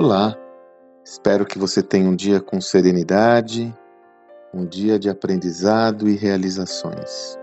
[0.00, 0.38] Olá,
[1.04, 3.76] espero que você tenha um dia com serenidade,
[4.54, 7.36] um dia de aprendizado e realizações.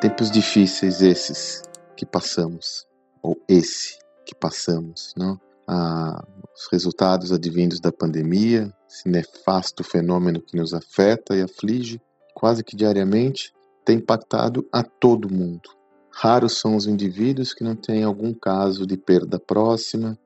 [0.00, 1.62] Tempos difíceis esses
[1.96, 2.84] que passamos,
[3.22, 3.96] ou esse
[4.26, 5.40] que passamos, não?
[5.68, 6.20] Ah,
[6.52, 12.02] os resultados advindos da pandemia, esse nefasto fenômeno que nos afeta e aflige
[12.34, 13.54] quase que diariamente,
[13.84, 15.77] tem impactado a todo mundo.
[16.20, 20.18] Raros são os indivíduos que não têm algum caso de perda próxima,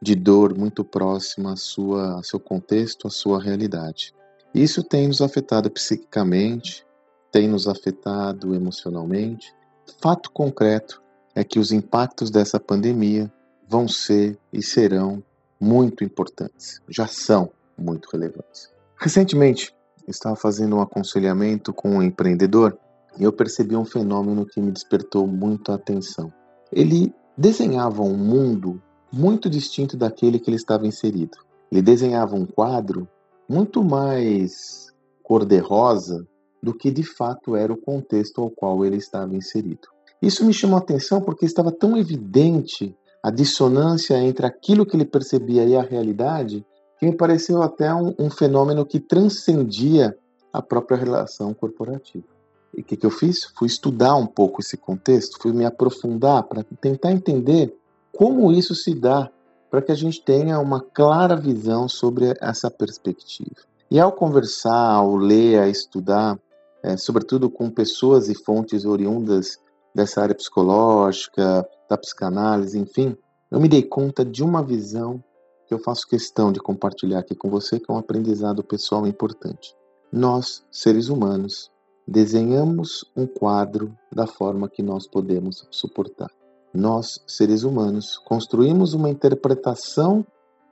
[0.00, 4.14] de dor muito próxima à sua, ao seu contexto, à sua realidade.
[4.54, 6.86] Isso tem nos afetado psiquicamente,
[7.32, 9.52] tem nos afetado emocionalmente.
[10.00, 11.02] Fato concreto
[11.34, 13.28] é que os impactos dessa pandemia
[13.68, 15.20] vão ser e serão
[15.60, 18.70] muito importantes, já são muito relevantes.
[18.96, 19.74] Recentemente,
[20.06, 22.78] estava fazendo um aconselhamento com um empreendedor
[23.24, 26.32] eu percebi um fenômeno que me despertou muito a atenção.
[26.72, 28.80] Ele desenhava um mundo
[29.12, 31.38] muito distinto daquele que ele estava inserido.
[31.70, 33.08] Ele desenhava um quadro
[33.48, 34.88] muito mais
[35.22, 36.26] cor-de-rosa
[36.62, 39.88] do que de fato era o contexto ao qual ele estava inserido.
[40.20, 45.04] Isso me chamou a atenção porque estava tão evidente a dissonância entre aquilo que ele
[45.04, 46.64] percebia e a realidade
[46.98, 50.16] que me pareceu até um, um fenômeno que transcendia
[50.52, 52.39] a própria relação corporativa.
[52.76, 53.44] E o que, que eu fiz?
[53.56, 57.74] Fui estudar um pouco esse contexto, fui me aprofundar para tentar entender
[58.12, 59.30] como isso se dá,
[59.70, 63.62] para que a gente tenha uma clara visão sobre essa perspectiva.
[63.90, 66.38] E ao conversar, ao ler, a estudar,
[66.82, 69.58] é, sobretudo com pessoas e fontes oriundas
[69.94, 73.16] dessa área psicológica, da psicanálise, enfim,
[73.50, 75.22] eu me dei conta de uma visão
[75.66, 79.74] que eu faço questão de compartilhar aqui com você, que é um aprendizado pessoal importante.
[80.12, 81.70] Nós, seres humanos,
[82.10, 86.28] desenhamos um quadro da forma que nós podemos suportar.
[86.74, 90.26] Nós, seres humanos, construímos uma interpretação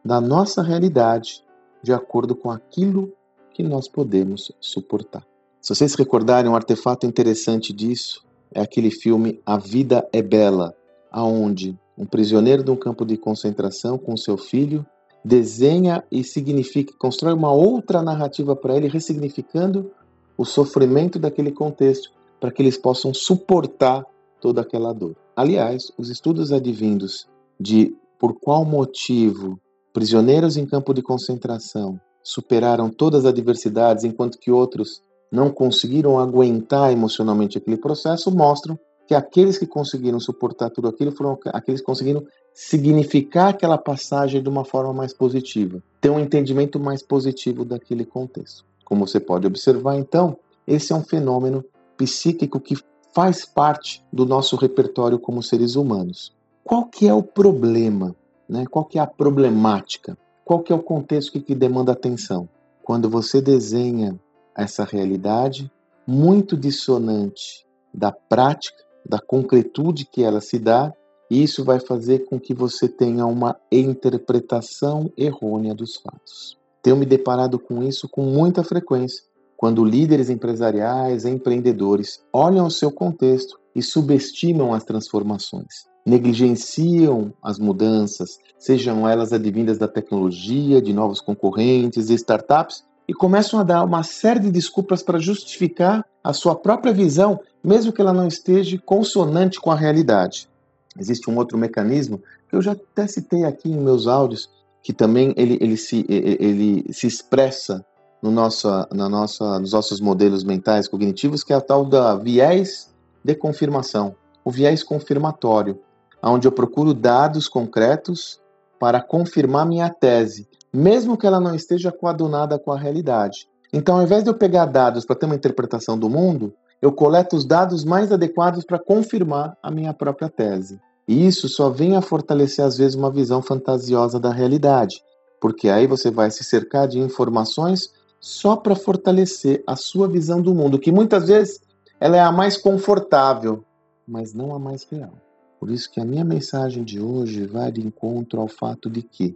[0.05, 1.45] da nossa realidade
[1.81, 3.13] de acordo com aquilo
[3.53, 5.25] que nós podemos suportar.
[5.61, 10.75] Se vocês recordarem, um artefato interessante disso é aquele filme A Vida é Bela,
[11.09, 14.85] aonde um prisioneiro de um campo de concentração com seu filho
[15.25, 19.91] desenha e significa, constrói uma outra narrativa para ele, ressignificando
[20.39, 24.07] o sofrimento daquele contexto, para que eles possam suportar
[24.41, 25.17] toda aquela dor.
[25.35, 27.29] Aliás, os estudos advindos
[27.59, 29.61] de por qual motivo
[29.93, 36.93] prisioneiros em campo de concentração superaram todas as adversidades enquanto que outros não conseguiram aguentar
[36.93, 38.79] emocionalmente aquele processo mostram
[39.09, 44.49] que aqueles que conseguiram suportar tudo aquilo foram aqueles que conseguiram significar aquela passagem de
[44.49, 48.68] uma forma mais positiva, ter um entendimento mais positivo daquele contexto.
[48.89, 51.63] Como você pode observar, então, esse é um fenômeno
[51.95, 52.75] psíquico que
[53.15, 56.35] faz parte do nosso repertório como seres humanos.
[56.65, 58.17] Qual que é o problema?
[58.49, 58.65] Né?
[58.71, 60.17] Qual que é a problemática?
[60.43, 62.49] Qual que é o contexto que, que demanda atenção?
[62.83, 64.19] Quando você desenha
[64.57, 65.71] essa realidade
[66.07, 70.95] muito dissonante da prática, da concretude que ela se dá,
[71.31, 76.58] isso vai fazer com que você tenha uma interpretação errônea dos fatos.
[76.83, 79.23] Tenho me deparado com isso com muita frequência,
[79.57, 88.39] quando líderes empresariais, empreendedores olham o seu contexto e subestimam as transformações, negligenciam as mudanças,
[88.59, 94.03] sejam elas advindas da tecnologia, de novos concorrentes, de startups, e começam a dar uma
[94.03, 99.61] série de desculpas para justificar a sua própria visão, mesmo que ela não esteja consonante
[99.61, 100.49] com a realidade.
[100.97, 104.51] Existe um outro mecanismo que eu já até citei aqui em meus áudios,
[104.83, 107.85] que também ele, ele, se, ele se expressa
[108.23, 112.93] no nosso, na nossa, nos nossos modelos mentais cognitivos, que é a tal da viés
[113.23, 115.79] de confirmação, o viés confirmatório,
[116.23, 118.41] onde eu procuro dados concretos
[118.79, 123.49] para confirmar minha tese mesmo que ela não esteja coadunada com a realidade.
[123.73, 127.37] Então, ao invés de eu pegar dados para ter uma interpretação do mundo, eu coleto
[127.37, 130.81] os dados mais adequados para confirmar a minha própria tese.
[131.09, 135.03] E isso só vem a fortalecer, às vezes, uma visão fantasiosa da realidade,
[135.41, 137.91] porque aí você vai se cercar de informações
[138.21, 141.63] só para fortalecer a sua visão do mundo, que muitas vezes
[141.99, 143.65] ela é a mais confortável,
[144.07, 145.15] mas não a mais real.
[145.59, 149.35] Por isso que a minha mensagem de hoje vai de encontro ao fato de que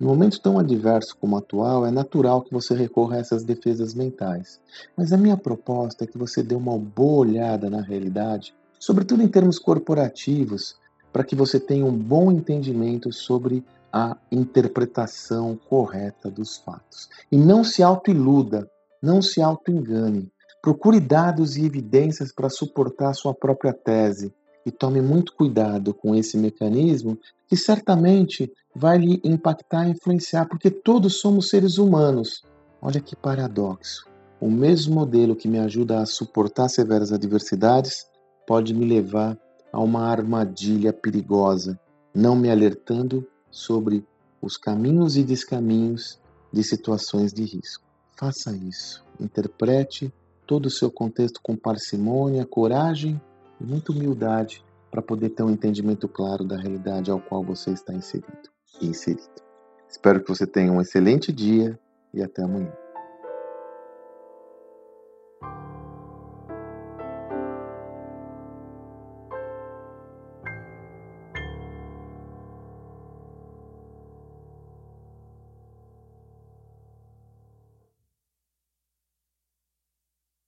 [0.00, 3.92] no momento tão adverso como o atual, é natural que você recorra a essas defesas
[3.92, 4.58] mentais.
[4.96, 9.28] Mas a minha proposta é que você dê uma boa olhada na realidade, sobretudo em
[9.28, 10.79] termos corporativos,
[11.12, 17.08] para que você tenha um bom entendimento sobre a interpretação correta dos fatos.
[17.30, 18.70] E não se autoiluda,
[19.02, 20.30] não se autoengane.
[20.62, 24.32] Procure dados e evidências para suportar sua própria tese
[24.64, 27.18] e tome muito cuidado com esse mecanismo
[27.48, 32.44] que certamente vai lhe impactar e influenciar, porque todos somos seres humanos.
[32.80, 34.06] Olha que paradoxo.
[34.40, 38.06] O mesmo modelo que me ajuda a suportar severas adversidades
[38.46, 39.36] pode me levar
[39.72, 41.78] a uma armadilha perigosa,
[42.14, 44.04] não me alertando sobre
[44.40, 46.20] os caminhos e descaminhos
[46.52, 47.84] de situações de risco.
[48.18, 49.04] Faça isso.
[49.18, 50.12] Interprete
[50.46, 53.20] todo o seu contexto com parcimônia, coragem
[53.60, 57.94] e muita humildade para poder ter um entendimento claro da realidade ao qual você está
[57.94, 58.50] inserido
[58.80, 59.22] inserido.
[59.88, 61.78] Espero que você tenha um excelente dia
[62.14, 62.72] e até amanhã.